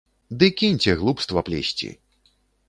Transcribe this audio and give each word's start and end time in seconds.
Ды 0.43 0.47
кіньце 0.61 0.95
глупства 1.01 1.39
плесці. 1.51 1.93